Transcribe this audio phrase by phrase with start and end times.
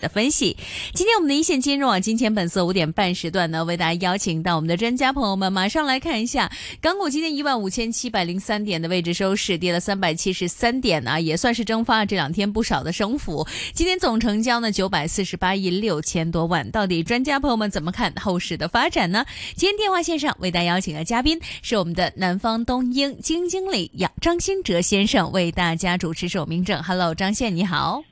[0.00, 0.56] 的分析，
[0.94, 13.46] 今天我们的一线金融啊，金钱本色五点半时段呢，为大家邀请到我们的专家朋友们，马上来看一下港股今天一万五千七百零三点的位置收市，跌了三百七十三点啊，也算是蒸发了这两天不少的升幅。
[13.74, 19.24] 今天总成交呢九百四十八亿六千多万，到底专家朋友们怎么看后市的发展呢？
[19.54, 26.82] 今天电话线上为大家邀请的嘉宾是我们的南方东英基金经理杨张新哲先生，为大家主持守明正。
[26.82, 28.02] Hello，张先你好。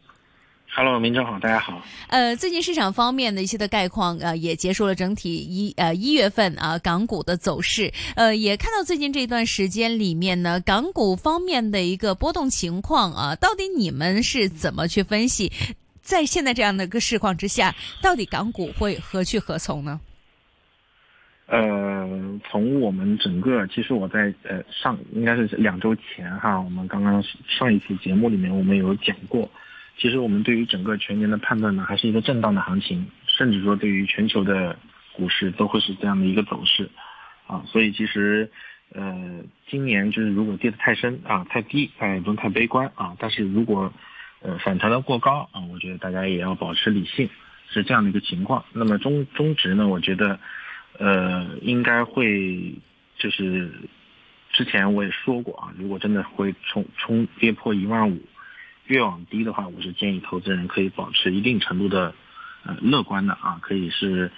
[0.70, 1.82] Hello，明正好，大家好。
[2.08, 7.92] 呃，最近市场方面的一些的概况，呃，也结束了整体一呃一月份啊港股的走势。
[8.14, 15.50] 呃，也看到最近这段时间里面呢，港股方面的一个波动情况啊，到底你们是怎么去分析？
[16.02, 20.00] 在现在这样的一个市况之下，到底港股会何去何从呢？
[21.46, 22.06] 呃，
[22.48, 29.50] 从我们整个，其实我在呃上应该是两周前哈，我们刚刚上一期节目里面我们有讲过。
[30.00, 34.78] 其实我们对于整个全年的判断呢，还是一个震荡的行情，甚至说对于全球的
[35.12, 36.88] 股市都会是这样的一个走势，
[37.48, 38.48] 啊，所以其实，
[38.92, 43.16] 呃，今年就是如果跌得太深啊、太低，大家也不用太悲观啊。
[43.18, 43.92] 但是如果，
[44.40, 47.28] 呃，反弹的过高啊，我觉得大家也要保持理性，
[47.68, 48.64] 是这样的一个情况。
[48.72, 50.38] 那么中中值呢，我觉得，
[50.96, 52.72] 呃，应该会
[53.16, 53.68] 就是，
[54.52, 58.22] 之前我也说过啊，如果真的会冲冲跌破一万五。
[58.88, 62.14] 越往低的话，我是建议投资人可以保持一定程度的
[62.64, 64.30] 呃乐观的啊，可以是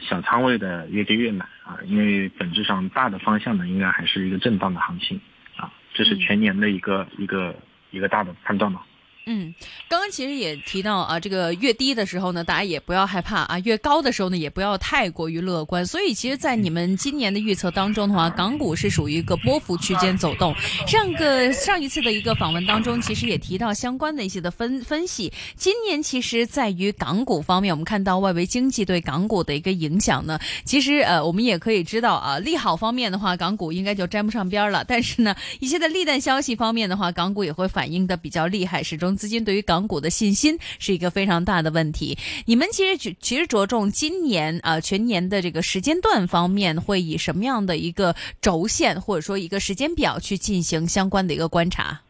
[0.00, 5.20] 小仓位的越跌越买啊，因为本质上大的方向呢，应该还是一个震荡的行情
[5.56, 7.56] 啊，这是全年的一个一个
[7.90, 8.82] 一个大的判断嘛。
[9.30, 9.54] 嗯，
[9.90, 15.84] 刚刚其实也提到啊，这个越低的时候呢，大家也不要害怕啊；越高的时候呢，也不要太过于乐观。
[15.84, 20.54] 所以，其实，在你们今年的预测当中的话，港股是属于一个波幅区间走动。
[20.86, 25.30] 上个上一次的一个访问当中，其实也提到相关的一些的分分析。
[25.56, 34.82] 今年其实在于港股方面，我们看到外围经济对港股的一个影响呢，其实呃，我们也可以知道啊，利好方面的话，港股应该就沾不上边了。
[34.88, 39.17] 但是呢，一些的利淡消息方面的话，港股也会反应的比较厉害，始终。
[39.18, 42.16] 资金对于港股的信心是一个非常大的问题。
[42.46, 52.00] 你们其实其实着重今年啊全年的这个时间段方面，会以什么样的一个轴线或者说一个时间表去进行相关的一个观察？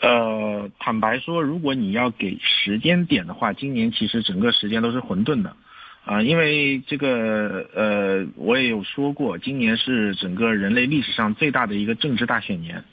[0.00, 5.56] 呃，坦白说，如果你要给时间点的话，今年其实整个时间都是混沌的
[6.04, 12.84] 啊，因为这个呃，我也有说过，今年是整个人类历史上最大的一个政治大选年。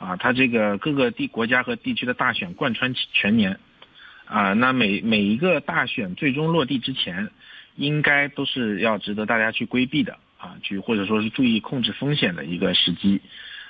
[0.00, 3.60] 啊，它这个各个地国家和地区的大选贯穿全年，
[4.24, 7.28] 啊，那每每一个大选最终落地之前，
[7.76, 13.20] 应该都是要值得大家去规避的啊，去或者说是注意控制风险的一个时机。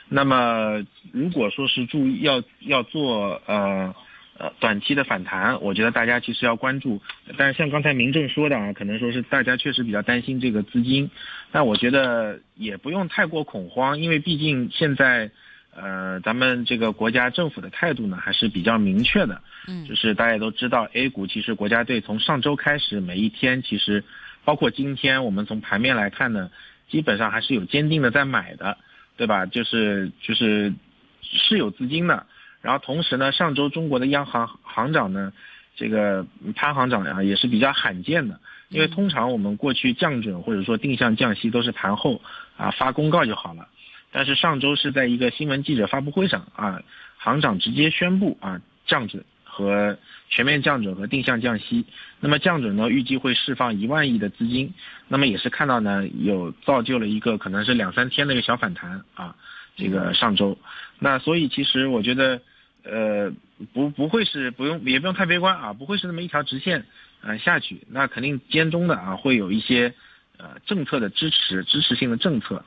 [0.09, 3.93] 那么如果说是注意要要做呃
[4.39, 7.03] 呃短期的反弹，我觉得大家其实要关注。
[7.37, 11.11] 但是像刚才民政说的啊，可能说是大家确实比较担心这个资金，
[11.51, 15.33] 但我觉得也不用太过恐慌，因为毕竟现在。
[15.75, 19.41] 呃，咱们这个国家政府的态度呢，还是比较明确的。
[19.69, 24.03] 嗯，就是大家都知道，A 股其实国家队从上周开始，每一天其实，
[24.45, 26.51] 包括今天，我们从盘面来看呢，
[26.89, 28.79] 基本上还是有坚定的在买的，
[29.17, 29.47] 对吧？
[29.47, 30.73] 就是就是
[31.23, 32.27] 是有资金的。
[32.63, 35.33] 然后同时呢，上周中国的央行行长呢，
[35.77, 36.27] 这个
[36.57, 42.21] 潘行长呀，也是比较罕见的，因为通常我们过去降准或者说定向降息都是盘后
[42.57, 43.69] 啊发公告就好了。
[44.13, 46.83] 但是上周是在一个新闻记者发布会上啊，
[47.19, 49.99] 行长直接宣布啊降准和
[50.29, 51.85] 全面降准和定向降息。
[52.21, 54.75] 那么降准呢，预计会释放一万亿的资金。
[55.09, 59.35] 那么也是看到呢，有造就了一个可能是两三天的一个小反弹啊。
[59.77, 60.59] 这个上周，
[60.99, 62.43] 那所以其实我觉得，
[62.83, 63.33] 呃，
[63.73, 66.85] 不不会是不用也不用太悲观啊，不会是那么一条直线
[67.23, 67.81] 呃下去。
[67.89, 69.95] 那肯定间中的啊会有一些
[70.37, 72.63] 呃政策的支持支持性的政策。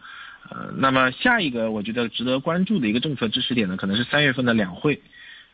[0.49, 5.01] 呃，那么下一个我觉得值得关注的一个政策支持点呢，可能是三月份的两会，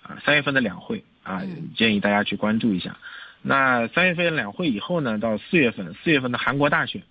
[0.02, 1.44] 啊，三月份的两会啊，
[1.76, 2.98] 建议大家去关注一下。
[3.42, 7.04] 那三月份两会以后呢，到四月份，四月份的韩国大选，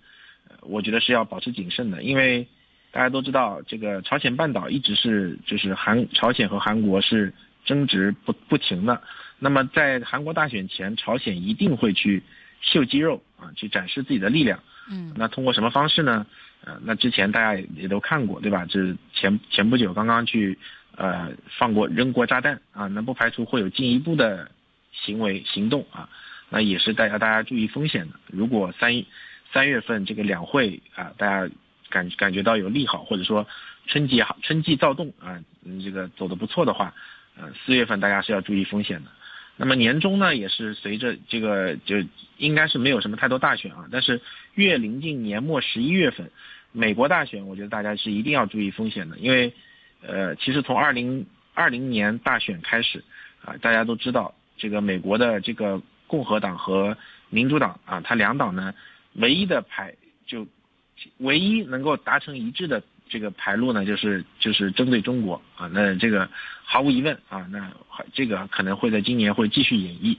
[0.61, 2.47] 我觉得是要保持谨慎的，因为
[2.91, 7.33] 大家都知道，这个朝鲜半岛一直是就是韩朝鲜和韩国是
[7.65, 9.01] 争执不不停的。
[9.39, 12.21] 那么在韩国大选前，朝鲜一定会去
[12.61, 14.59] 秀肌肉啊，去展示自己的力量。
[14.91, 16.25] 嗯，那通过什么方式呢？
[16.65, 18.65] 呃，那之前大家也都看过，对吧？
[18.67, 20.57] 这前前不久刚刚去，
[20.95, 24.51] 呃，放过扔过炸弹啊，那不排除会有进一步的
[24.91, 26.09] 行为行动啊，
[26.49, 28.15] 那也是大家大家注意风险的。
[28.27, 29.03] 如果三
[29.53, 31.53] 三月份这个两会啊，大家
[31.89, 33.47] 感感觉到有利好，或者说
[33.87, 35.39] 春季好春季躁动啊，
[35.83, 36.93] 这个走的不错的话，
[37.37, 39.11] 呃，四月份大家是要注意风险的。
[39.61, 41.97] 那么年终呢，也是随着这个就
[42.37, 44.21] 应该是没有什么太多大选啊，但是
[44.53, 46.31] 越临近年末十一月份，
[46.71, 49.53] 美国大选，我觉得大家是一定要注意风险的，因为
[50.01, 53.03] 呃，其实从二零二零年大选开始
[53.43, 56.97] 啊，大家都知道这个美国的这个共和党和
[57.29, 58.73] 民主党啊，它两党呢
[59.15, 59.93] 唯一的牌
[60.25, 60.47] 就
[61.17, 62.81] 唯一能够达成一致的。
[63.09, 66.29] 这个排路呢，就是就是针对中国啊，那这个
[66.63, 67.71] 毫无疑问啊，那
[68.13, 70.15] 这个可能会在今年会继续演绎，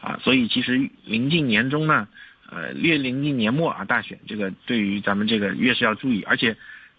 [0.00, 2.08] 啊，所以其实临近年终呢，
[2.50, 6.56] 呃，越临近年末啊，大选这个对于咱们这个越是要注意，而且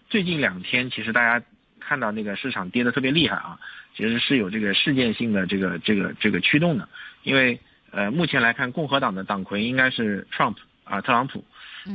[0.08, 1.44] 最近两天其实大家
[1.78, 3.60] 看到那个市场跌得特别厉害啊，
[3.94, 6.88] 其实是有这个事件性的这个这个这个驱动的，
[7.22, 7.60] 因为
[7.90, 11.44] 呃目前来看，共和党的党魁应该是 Trump 啊，特朗普。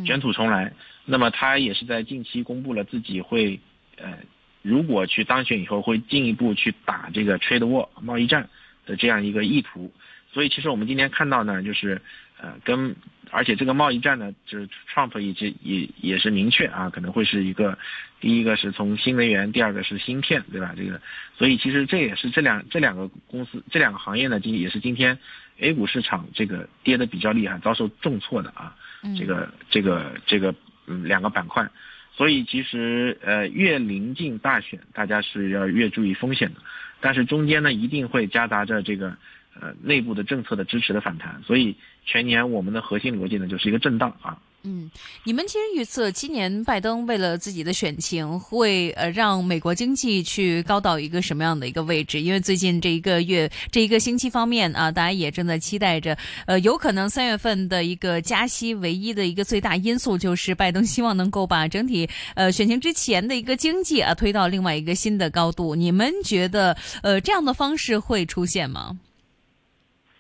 [0.06, 0.72] 卷土重来，
[1.12, 3.60] 那么他也是在近期公布了自己会，
[3.98, 4.20] 呃，
[4.62, 8.48] 如果去当选以后会进一步去打这个 trade war 贸易战
[8.86, 9.92] 的这样一个意图，
[10.32, 12.00] 所以其实我们今天看到呢，就是
[12.40, 12.96] 呃跟
[13.32, 17.80] 而且这个贸易战呢，就是 Trump 一直也也是明确啊，可能会是一个
[18.20, 20.76] 第一个是从新能源，第二个是芯片，对吧？
[20.78, 21.02] 这个，
[21.40, 25.18] 所以其实这也是这两这两个公司这两个行业呢，今也是今天
[25.58, 28.76] A 股市场这个跌的比较厉害，遭受重挫的啊。
[29.18, 30.54] 这个这个这个
[30.90, 31.70] 嗯两个板块，
[32.18, 36.60] 所以其实呃越临近大选，大家是要越注意风险的，
[37.00, 39.16] 但是中间呢一定会夹杂着这个
[39.62, 44.40] 呃内部的政策的支持的反弹，所以全年我们的核心逻辑呢就是一个震荡啊。
[44.64, 44.92] 嗯，
[45.24, 52.20] 你们其实预测今年拜登为了自己的选情，会呃让美国经济去高到一个什么样的一个位置？
[52.20, 65.74] 因为最近这一个月、这一个星期方面啊，大家也正在期待着，呃，有可能三月份的一个加息，唯一的一个最大因素就是拜登希望能够把整体呃选情之前的一个经济啊推到另外一个新的高度。
[65.74, 68.98] 你们觉得呃这样的方式会出现吗？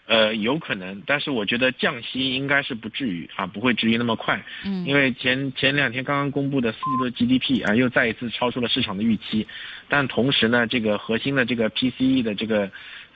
[0.10, 4.44] 呃，有可能，但是我觉得降息应该是不至于啊，不会至于那么快。
[4.66, 9.46] 嗯，因为前前两天刚刚公布的四季度 GDP 啊，又再一次超出了市场的预期，
[9.88, 12.72] 但同时呢，这个核心的这个 PCE 的这个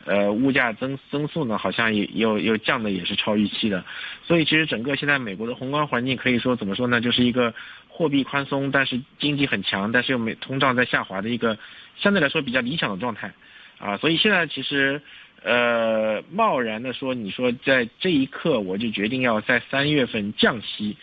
[0.05, 3.83] 呃物价增增速呢，好像也又又降的也是超预期的。
[4.23, 7.55] 所以其实整个现在美国的宏观环境可以说怎么说呢，就是一个
[7.87, 11.57] 货币宽松，但是经济很强，但是又没通胀在下滑的一个
[11.97, 13.33] 相对来说比较理想的状态
[13.79, 13.97] 啊。
[13.97, 15.01] 所以现在其实。
[15.43, 20.95] 呃，贸然的说，你说在这一刻我就决定要在三月份降息，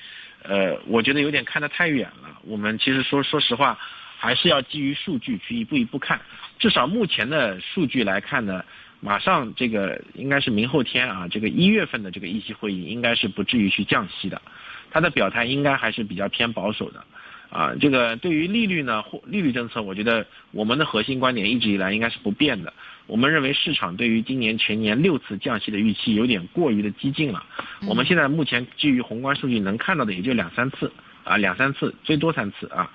[0.42, 2.40] 呃，我觉得有点看得太远了。
[2.44, 3.78] 我们其实说说实话，
[4.16, 6.18] 还是要基于数据去一步一步看。
[6.58, 8.64] 至少目前的数据来看呢，
[9.00, 14.40] 马上这个应该是明后天啊，这个一月份的这个议息会议应该是不至于去降息的，
[14.90, 17.04] 他的表态应该还是比较偏保守的。
[17.50, 22.72] 啊，这个对于利率呢，或利率政策，我觉得我们的核心观点一直以来应该是不变的。
[23.10, 27.44] 我们认为市场对于今年全年六次降息的预期有点过于的激进了。
[27.88, 30.92] 我们现在目前基于宏观数据能看到的也就两三次
[31.24, 32.88] 啊，两三次最多三次啊。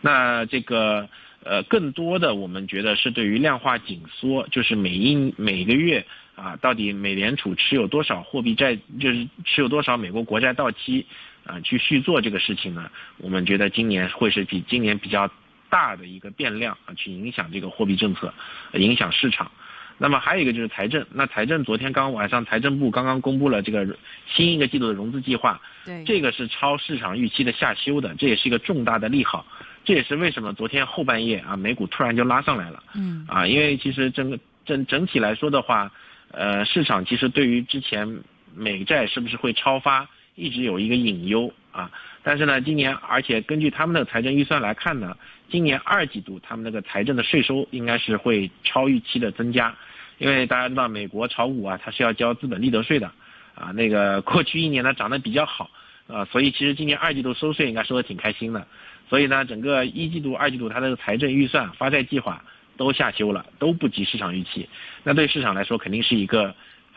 [0.00, 1.08] 那这个
[1.42, 11.04] 呃，更多的我们觉得是对于量化紧缩，就是每一每个月啊，到底美联储持有多少货币债，就是持有多少美国国债到期。
[11.44, 15.30] 啊，去续做这个事情呢，我们觉得今年会是比今年比较
[15.68, 18.32] 大的一个变量啊，去影响这个货币政策，
[18.74, 19.50] 影响市场。
[19.98, 23.96] 那么还有一个就是财政，那财政昨天刚晚上财政部刚刚公布了这个
[24.26, 29.46] 新一个季度的融资计划，对，这个是超市场预期的下修的，这也是一个重大的利好。
[29.86, 32.82] 这也是为什么昨天后半夜啊，美股突然就拉上来了。
[32.94, 35.90] 嗯，啊，因为其实整个整整体来说的话，
[36.30, 38.18] 呃，市场其实对于之前
[38.54, 40.06] 美债是不是会超发？
[40.34, 41.90] 一直有一个隐忧啊，
[42.22, 45.16] 但是呢，今年而且根据他们的财政预算来看呢，
[45.48, 49.74] 今年二季度他们那个财政的税收应该是会超预期的增加，
[50.18, 53.10] 因为大家知道美国炒股啊，它是要交资本利得税的，
[53.54, 55.70] 啊，那个过去一年呢涨得比较好，
[56.08, 58.66] 啊，所以其实今年二季度收税应该收的挺开心的，
[59.08, 62.44] 所以呢，整个一季度、二季度它的财政预算、发债计划
[62.76, 64.68] 都下修了，都不及市场预期，
[65.04, 66.54] 那对市场来说肯定是一个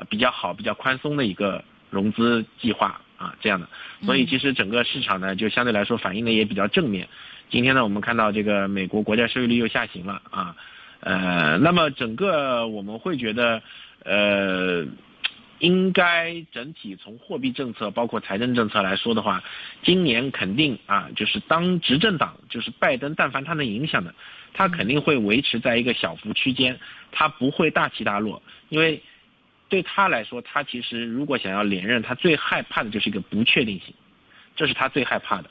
[0.09, 2.99] 比较好、比较宽松的一个融资计划。
[3.19, 3.67] 啊，这样的，
[4.05, 7.09] 所以其实整个市场呢，就相对来说反应的也比较正面。
[7.49, 10.55] 今天呢，我们看到这个美国国债收益率又下行了啊，
[11.01, 13.61] 呃，那么整个我们会觉得，
[14.05, 14.85] 呃，
[15.59, 19.43] 应该整体从货币政策包括财政政策来说的话，
[19.83, 24.15] 今年肯定啊，就是当执政党就是拜登，但凡他能影响的，
[24.53, 26.79] 他肯定会维持在一个小幅区间，
[27.11, 29.03] 他不会大起大落，因为。
[29.69, 33.93] 对他来说，他其实如果想要连任，他最害怕的就是一个不确定性，
[34.55, 35.49] 这是他最害怕的。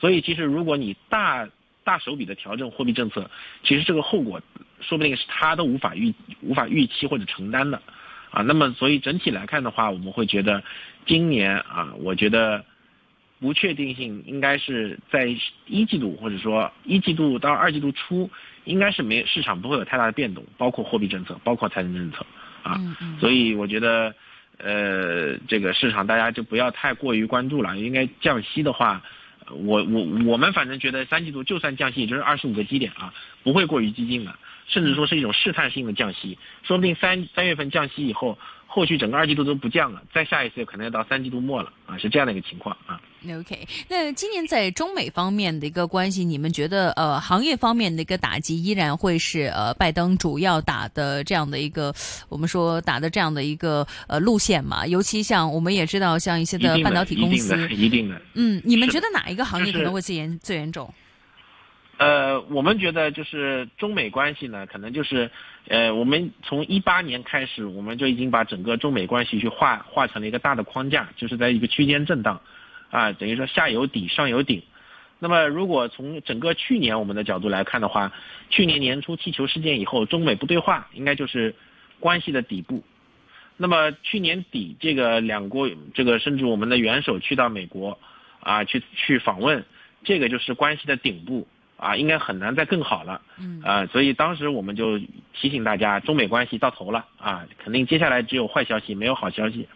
[0.00, 1.48] 所以，其实如果你大
[1.84, 3.30] 大手笔的调整货币政策，
[3.62, 4.42] 其实这个后果
[4.80, 7.80] 说不定是他都无法预无法预期或者承担的，
[8.30, 10.62] 啊，那么所以整体来看的话，我们会觉得
[11.06, 12.64] 今年啊，我觉得
[13.38, 15.26] 不确定性应该是在
[15.66, 18.28] 一季度或者说一季度到二季度初，
[18.64, 22.26] 应该是没市场不会有太大的变动，包括货币政策，包括财政政策
[22.62, 22.80] 啊，
[23.20, 24.14] 所以我觉得
[24.58, 29.02] 呃，这个市场大家就不要太过于关注了，应该降息的话。
[29.50, 34.34] 我我我们反正觉得三季度就算降息，也就是二十五个基点啊，不会过于激进的，
[34.68, 38.38] 甚至说是一种试探性的降息，说不定三三月份降息以后。
[38.74, 42.98] 后续整个二季度都不降了，再下一次可能要到三季度末了啊，是这样的一个情况啊。
[43.38, 51.94] OK，那今年在中美方面的一个关系，你们觉得呃行业方面的一个打击依然会是呃拜登主要打的这样的一个
[52.30, 54.86] 我们说打的这样的一个呃路线嘛？
[54.86, 58.22] 尤其像我们也知道像一些的半导体公司，一定的，一定的。
[58.32, 60.92] 嗯，你们觉得哪一个行业可能会最严最严重？
[62.02, 65.30] 呃，我们觉得就是中美关系呢，可能就是，
[65.68, 72.40] 呃，我们从一八年开始，我们就已经把整个中美关系去画画成了一个大的框架，就是在一个区间震荡，
[72.90, 74.64] 啊，等于说下有底，上有顶。
[75.20, 78.12] 那么如果从整个去年我们的角度来看的话，
[78.50, 81.54] 去年年初气球事件以后，中美不对话，应该就是
[82.00, 82.82] 关系的底部。
[83.56, 87.96] 那么去年底，这个两国这个甚至我们的元首去到美国，
[88.40, 89.64] 啊，去去访问，
[90.02, 91.46] 这个就是关系的顶部。
[91.82, 95.00] 啊，应该很难再更好了，嗯，啊，所以当时我们就
[95.32, 99.66] 提醒大家，中美关系到头了啊，肯定接下来只有坏消息，没有好消息。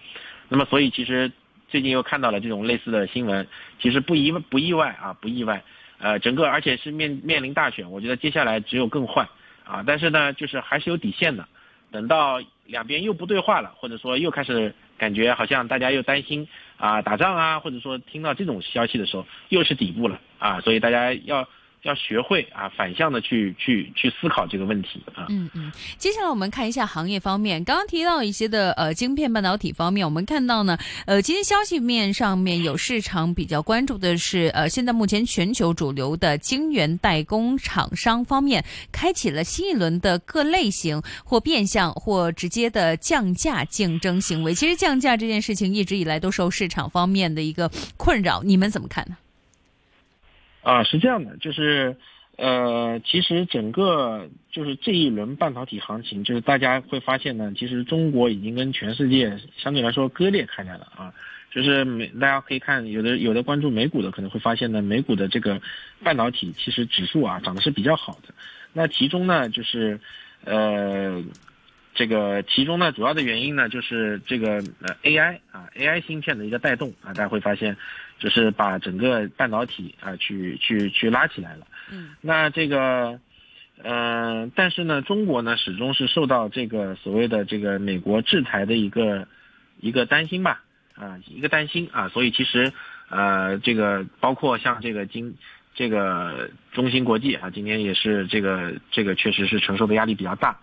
[0.48, 1.32] 那么，所以其实
[1.66, 3.48] 最近又看到了这种类似的新闻，
[3.80, 5.64] 其实不意不意外啊，不意外。
[5.98, 9.28] 呃，整个而且是面面临大选，我觉得接下来只有更坏
[9.64, 9.82] 啊。
[9.84, 11.48] 但是呢，就是还是有底线的，
[11.90, 16.46] 等到两边又不对话了，或者说又开始感觉好像大家又担心
[16.76, 20.60] 啊打仗啊，或者说听到这种消息的时候，又是底部了啊。
[20.60, 21.48] 所以大家要。
[21.82, 25.26] 要学会啊，反向的去去去思考这个问题啊。
[25.28, 44.54] 嗯嗯，接下来我们看一下行业方面，刚刚提到一些的呃晶片半导体方面，我们看到呢，呃，今天消息面上面有市场比较关注的是，呃，现在目前全球主流的晶圆代工厂商方面开启了新一轮的各类型或变相或直接的降价竞争行为。
[44.54, 49.16] 其实降价这件事情一直以来都受市场方面的一个困扰，你们怎么看呢？
[50.66, 51.94] 啊，是这样的，就是，
[52.36, 61.14] 呃，其实整个就是这一轮半导体行情，就是大家会发现呢，其实中国已经跟全世界相对来说割裂开来了啊。
[61.52, 65.62] 就是美，大家可以看有的有的关注美股的可能会发现呢，美股的这个
[66.02, 68.34] 半导体其实指数啊涨的是比较好的。
[68.72, 70.00] 那其中呢，就是，
[70.44, 71.22] 呃，
[71.94, 77.76] 这个其中呢主要的原因呢就是这个呃 AI 啊 AI 芯片的一个带动啊，大家会发现。
[78.18, 81.66] 就是把整个半导体啊，去去去拉起来了。
[81.90, 83.20] 嗯，那这个，
[83.82, 89.28] 呃，但是呢，中国呢始终是受到这个所谓的这个美国制裁的一个
[89.80, 90.62] 一个担心吧，
[90.94, 92.72] 啊，一个担心啊，所以其实，
[93.08, 95.36] 呃，这个包括像这个今
[95.74, 100.58] 这个中芯国际啊，今天也是这个这个确实是承受的压力比较大，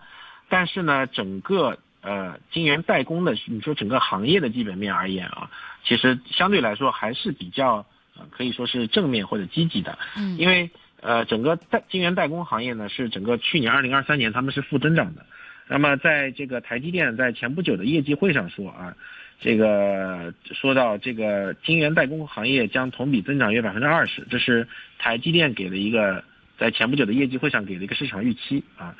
[0.48, 1.78] 但是呢，整个。
[2.04, 5.50] 呃，晶圆代工的，你说整个行业的基本面而言啊，
[5.84, 7.86] 其实相对来说还是比较，
[8.30, 9.98] 可以说是正面或者积极的。
[10.14, 10.70] 嗯，因为
[11.00, 15.24] 呃，整个代晶圆代工行业呢，是整个去年二零二三年他们是负增长的。
[15.66, 18.94] 那么在这个台积电在前不久的业绩会上说啊，
[19.40, 24.68] 这个说到这个晶圆代工行业将同比增长约百分之二十，这是
[24.98, 26.22] 台积电给了一个
[26.58, 28.94] 在前不久的业绩会上给了一个市场预期啊。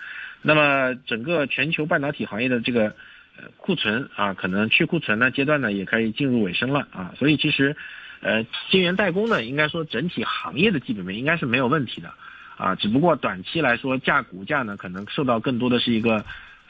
[0.46, 2.94] 那么整个全球半导体行业的这个
[3.38, 7.14] 呃库存啊，可能去库存呢阶段呢，也可以进入尾声了啊。
[7.16, 7.74] 所以其实，
[8.20, 12.12] 呃，晶圆代工呢，应该说整体行业的基本面应该是没有问题的
[12.58, 12.74] 啊。
[12.74, 16.16] 只不过短期来说，价股价呢，可能受到更多的是一个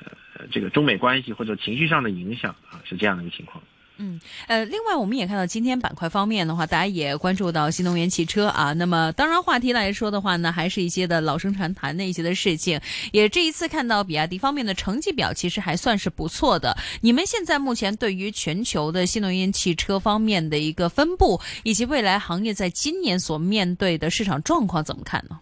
[0.05, 3.61] 呃这个中美关系或者情绪上的影响啊，是这样的一个情况。
[3.97, 8.73] 嗯，呃，另外我们也看到今天板块方面的话，大家也关注到新能源汽车啊。
[8.73, 12.81] 那么当然话题来说的话呢，还是一些的老生常谈的一些的事情。
[13.13, 16.77] 也这一次看到比亚迪方面的成绩表，其实还算是不错的。
[17.03, 25.39] 你们现在目前对于全球的新能源汽车方面的一个分布，以及未来行业在今年所面对的市场状况怎么看呢？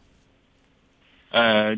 [1.30, 1.74] 呃，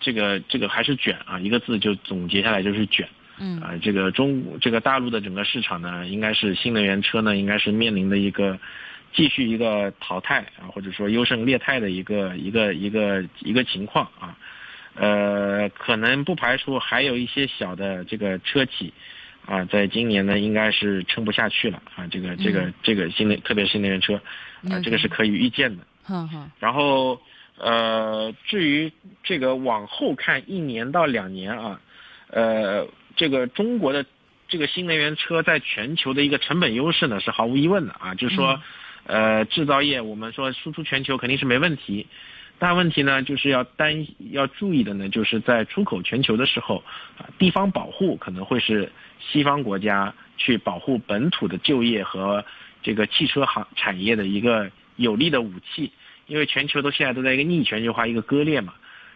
[0.00, 3.08] 这个这个还是卷啊，一个字就总结下来就是卷。
[3.38, 8.58] 嗯啊，这个中这个大陆的整个市场呢，应该是新能源车呢，应该是面临的一个
[9.12, 14.36] 继续一个淘汰啊，或者说优胜劣汰的一个一个一个一个情况啊。
[14.94, 18.94] 呃，可能不排除还有一些小的这个车企
[19.44, 22.06] 啊，在今年呢，应该是撑不下去了啊。
[22.10, 24.14] 这个这个这个新能特别是新能源车
[24.70, 25.84] 啊，这个是可以预见的。
[26.08, 26.50] 嗯哼。
[26.58, 27.20] 然后
[27.58, 28.90] 呃，至于
[29.22, 31.78] 这个往后看一年到两年啊，
[32.30, 32.88] 呃。
[33.16, 34.04] 这个中国的
[34.46, 38.62] 这个新能源车在全球的一个成本优势呢是毫无疑问的啊，就是说，
[39.04, 42.06] 呃，制造业我们说输出全球肯定是没问题，
[42.58, 46.84] 但问题呢就是要担要注意的呢，就是在出口全球的时候
[47.18, 52.44] 啊，地方保护可能会是西方国家去保护本土的就业和
[52.82, 55.90] 这个汽车行产业的一个有力的武器，
[56.26, 58.74] 因为全球都现在都在一个逆全球化一个割裂嘛，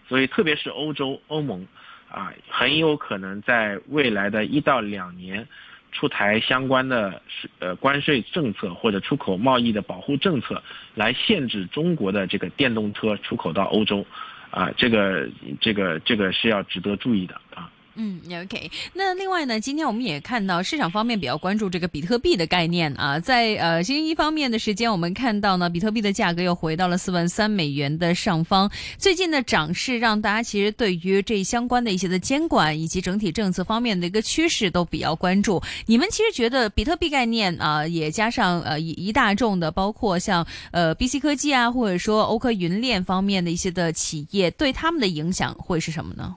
[0.08, 1.68] 所以特别是欧洲欧盟。
[2.10, 5.46] 啊，很有可能在未来的一到两年，
[5.92, 7.22] 出台相关的
[7.60, 10.62] 呃关税政策或者出口贸易的保护政策，
[10.94, 14.04] 来限制中国的这个电动车出口到欧洲，
[14.50, 15.28] 啊，这个
[15.60, 17.70] 这个这个是要值得注意的啊。
[18.02, 18.70] 嗯，OK。
[18.94, 28.70] 那另外呢，今天我们也看到市场方面比较关注这个比特币的概念啊，在呃星期一方面的时间，我们看到呢，比特币的价格又回到了四万三美元的上方。
[28.96, 35.62] 最近的涨势让大家其实对于这相关的一些的监管以及整体政策方面的一个趋势都比较关注。
[35.84, 46.34] 你们其实觉得比特币概念啊，也加上呃一一大众的，包括像呃 BC 科技啊，或者说欧科云链方面的一些的企业，对他们的影响会是什么呢？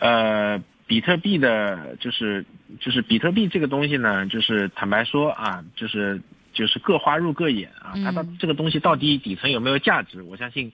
[0.00, 2.44] 呃，比特币的，就是
[2.80, 6.20] 就是比特币这个东西呢，就是坦白说啊，就是
[6.54, 7.92] 就是各花入各眼啊。
[8.02, 10.22] 它到这个东西到底底层有没有价值？
[10.22, 10.72] 我相信，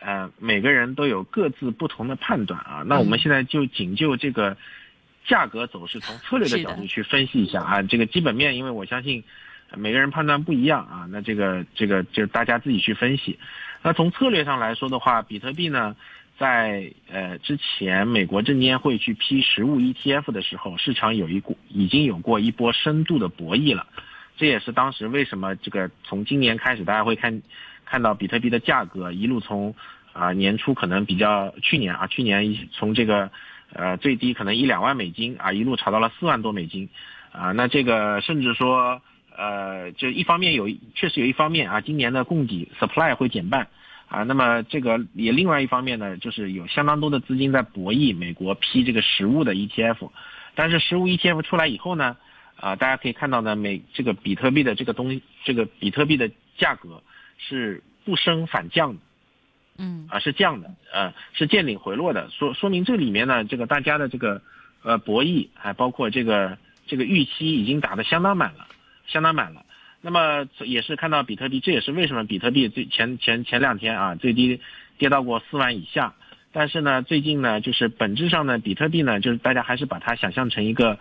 [0.00, 2.82] 呃，每个人都有各自不同的判断啊。
[2.84, 4.54] 那我们现在就仅就这个
[5.26, 7.82] 价格走势，从策略的角度去分析一下啊。
[7.82, 9.24] 这个基本面，因为我相信
[9.74, 11.08] 每个人判断不一样啊。
[11.10, 13.38] 那这个这个就大家自己去分析。
[13.82, 15.96] 那从策略上来说的话，比特币呢？
[16.38, 23.88] 在呃之前，美国证监会去批实物 ETF 的时候，市场有一股已经有过一波深度的博弈了。
[24.36, 27.42] 这也是当时为什么这个从今年开始，大家会看
[27.84, 29.74] 看到比特币的价格一路从
[30.12, 33.32] 啊年初可能比较去年啊去年从这个
[33.72, 36.88] 呃最低可能一两万美金啊一路炒到了四万多美金
[37.32, 37.50] 啊。
[37.50, 39.02] 那这个甚至说
[39.36, 43.66] 呃就一方面有确实有一方面啊，今年的供给 supply 会减半。
[44.08, 50.10] 啊，那么这个也另外一方面呢，就是有相当多的资金在博弈美国批这个实物的 ETF，
[50.54, 52.16] 但是实物 ETF 出来以后呢，
[52.56, 57.02] 啊，大家可以看到呢，美这个比特币的这个东，这个比特币的价格
[57.36, 59.00] 是不升反降的，
[59.76, 64.40] 嗯，啊是降的，呃是见顶回落的，说说明这里面呢，这个大家的这个
[64.82, 68.66] 呃博弈，还包括这个这个预期已经打得相当满了，
[69.06, 69.66] 相当满了。
[70.00, 74.60] 那么也是看到比特币，这也是为什么比特币最前前前两天啊最低
[74.96, 76.14] 跌到过四万以下，
[76.52, 80.98] 但是呢最近呢就是本质上呢比特币呢就是大家还是把它想象成一个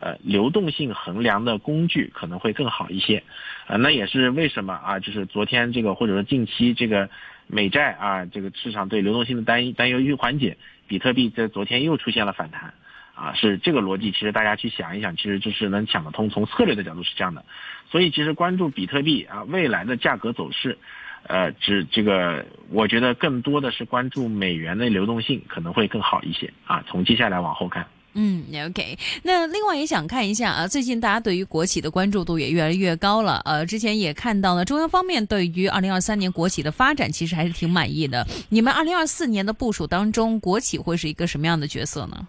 [0.00, 3.22] 呃流动性衡量的工具可能会更好一些，
[3.66, 7.10] 啊那也是为什么啊就是昨天这个或者说近期这个
[7.46, 10.56] 美债啊这个市场对流动性的担担忧一缓解，
[10.86, 12.72] 比特币在昨天又出现了反弹。
[13.18, 16.30] 啊，是这个逻辑，其实大家去想一想，其实就是能想得通。
[16.30, 17.44] 从策略的角度是这样的，
[17.90, 20.78] 所以其实关注比特币啊未来的价格走势，
[21.26, 26.84] 呃，只这个我觉得更多的是关注美元的流动性可能会更好一些啊。
[26.86, 28.96] 从接下来往后看，嗯，OK。
[29.24, 33.42] 那另外也想看一下啊，最近大家对于国企的关注度也越来越高了。
[33.44, 38.24] 呃，之前也看到了中央方面对于二零二三年国企的发展其实还是挺满意的。
[38.48, 42.28] 你们二零二四年的部署当中，国企会是一个什么样的角色呢？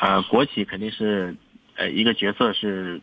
[0.00, 1.34] 呃，国企肯定是，
[1.74, 3.00] 呃，一个角色是，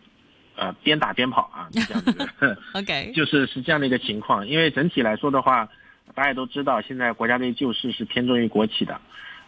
[0.55, 2.57] 呃，边打边跑啊，这样子。
[2.73, 4.47] OK， 就是是这样的一个情况。
[4.47, 5.67] 因为整体来说的话，
[6.13, 9.01] 大家都知道，现在国家队救市是偏重于国企的，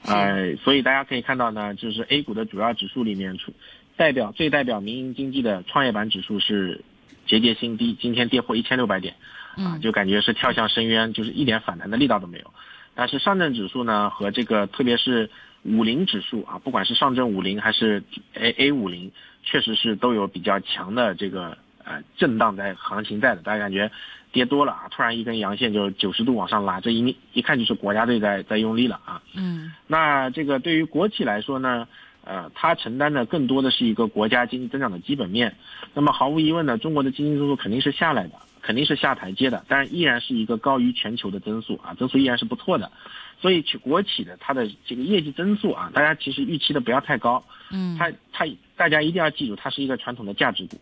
[0.04, 3.54] 呃，所以大家可以看到呢，就是 A 股的主要指数里面，出
[3.96, 6.84] 代表最代表民营经济的创业板指数是
[7.28, 9.16] 节节新低，今天跌破一千六百点，
[9.56, 12.54] 啊，就感觉是跳向深渊，就是一点反弹的力道都没有。
[12.94, 15.30] 但是上证指数呢，和这个特别是。
[15.64, 19.12] 五零指数啊，不管是上证五零还是 A A 五零，
[19.44, 23.42] 确实是都有比较强的这个呃震荡在行情在的。
[23.42, 23.92] 大家感觉
[24.32, 29.22] 跌多了啊，突然一根阳线就九十度往上拉，这一一看就是国家队在在用力了啊。
[29.36, 29.74] 嗯。
[29.88, 31.88] 那这个对于国企来说呢，
[32.24, 35.56] 呃，它承担的更多的是一个国家经济增长的基本面。
[35.94, 38.34] 那么毫无疑问呢，中国的经济增速肯定是下来的，
[38.68, 42.92] 肯定是下台阶的，但是依然是一个高于全球的增速啊，增速依然是不错的。
[43.40, 47.42] 所以，去国企的它的这个业绩增速啊，大家其实预期的不要太高。
[47.72, 50.78] 嗯，它它大家一定要记住，它是一个传统的价值股。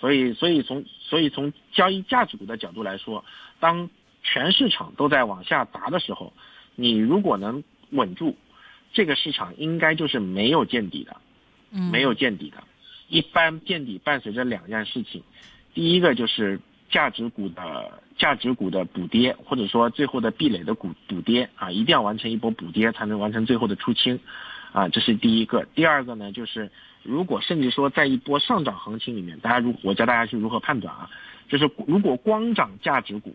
[0.00, 3.24] 所以，所以从所以从交易价值股的角度来说，
[3.60, 3.88] 当
[4.24, 6.32] 全市场都在往下砸的时候，
[6.74, 8.36] 你如果能稳住，
[8.92, 11.16] 这个市场应该就是没有见底的，
[11.70, 12.64] 没有见底的。
[13.08, 15.22] 一般见底伴随着两件事情，
[15.74, 18.00] 第一个就是价值股的。
[18.20, 24.20] 价值股的补跌，或者说最后的壁垒的股补跌啊，一定要完成一波补跌，才能完成最后的出清，
[24.72, 25.64] 啊，这是第一个。
[25.74, 26.70] 第二个呢，就是
[27.02, 31.08] 如果甚至说在一波上涨行情里面，大家如我教大家去如何判断啊，
[31.48, 33.34] 就是如果光涨价值股，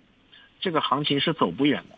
[0.59, 1.95] 这个行情是走不远的，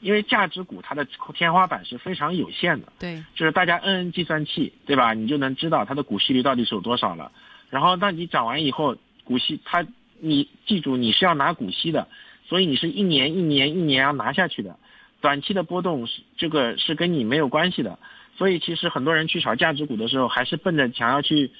[0.00, 2.92] 因为价值股它的天花板是非常有限的。
[2.98, 5.14] 对，就是大家摁摁计算器，对吧？
[5.14, 7.30] 你就能知道它的股息率到底是有多少了。
[7.70, 9.86] 然后，当你涨完以后，股息它，
[10.20, 12.08] 你记住你是要拿股息的，
[12.48, 14.76] 所以你是一年一年一年要拿下去的。
[15.20, 17.98] 短期的波动是这个是跟你没有关系的。
[18.36, 21.50] 所以其实很多人去炒价值股的时候，还是奔着想要去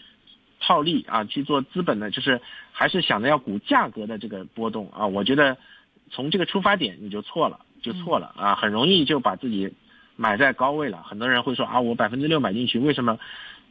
[0.60, 2.40] 套利啊，去做资本的，就是
[2.70, 5.04] 还是想着要股价格的这个波动啊。
[5.04, 5.56] 我觉得
[6.10, 9.72] 从这个出发点你就错了，就错了啊，很容易就把自己
[10.14, 11.02] 买在高位了。
[11.02, 13.18] 很多人会说啊，我百分之六买进去，为什么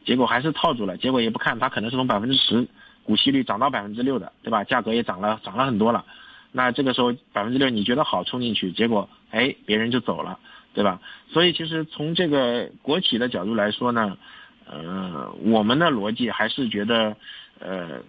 [0.04, 0.98] 结果还是套住了？
[0.98, 2.68] 结果也不看，它可能是从百分之十
[3.08, 4.62] 股息率涨到百分之六的，对吧？
[4.64, 6.04] 价格也涨了，涨了很多了。
[6.52, 10.38] 那这个时候百分之六你觉得好冲进去，结果哎别人就走了。
[10.74, 11.00] 对吧？
[11.32, 14.16] 所以其实从这个国企的角度来说呢，
[14.64, 17.16] 呃，我们的逻辑还是觉得，
[17.58, 18.00] 呃，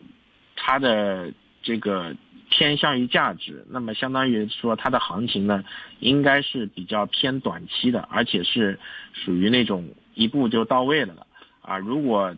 [0.56, 1.32] 它的
[1.64, 2.16] 这个
[2.52, 5.64] 偏向于价值，那么相当于说它的行情呢，
[6.00, 8.78] 应该是比较偏短期的，而且是
[9.14, 11.26] 属于那种一步就到位的了
[11.64, 11.78] 啊。
[11.80, 12.36] 如果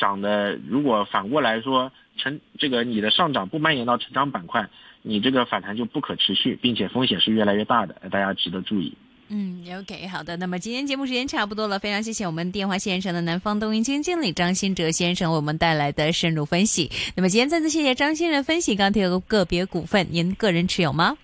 [0.00, 4.68] 涨的，如果反过来说成这个你的上涨不蔓延到成长板块，
[5.02, 8.96] 你这个反弹就不可持续，并且风险是越来越大的，大家值得注意。
[9.28, 10.36] 嗯，OK，好的。
[10.38, 16.90] 那么今天节目时间差不多了，非常谢谢我们电话线上的南方东云基金经理张新哲先生为我们带来的深入分析。
[17.14, 21.16] 那么今天再次谢谢张先生分析钢铁个别股份，您个人持有吗？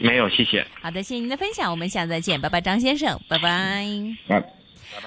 [0.00, 0.64] 没有，谢谢。
[0.80, 4.57] 好的，谢谢您的分享，我们下次再见，拜拜，张先生，拜拜。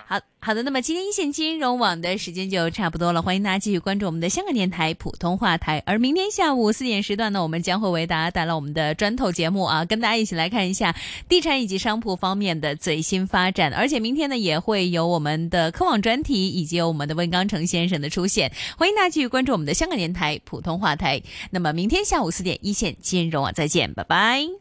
[0.08, 5.84] 好好的，那么今天一线金融网的时间就差不多了，欢迎大家继续关注我们的香港电台普通话台。
[5.86, 10.95] 而明天下午四点时段呢，我们将会为大家带来我们的砖头节目啊，跟大家一起来看一下
[11.30, 13.71] 地产以及商铺方面的最新发展。
[13.73, 21.21] 而且明天呢，也会有我们的科网专题以及有我们的温刚成先生的出现，欢迎大家继续关注我们的香港电台普通话台。
[21.51, 24.61] 那么明天下午四点一线金融网再见，拜拜。